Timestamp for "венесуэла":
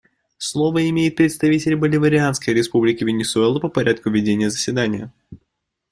3.03-3.59